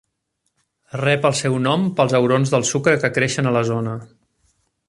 Rep 1.01 1.27
el 1.29 1.35
seu 1.41 1.59
nom 1.67 1.85
pels 1.99 2.17
aurons 2.23 2.57
del 2.57 2.67
sucre 2.73 2.99
que 3.05 3.15
creixen 3.19 3.51
a 3.53 3.57
la 3.59 3.67
zona. 3.73 3.99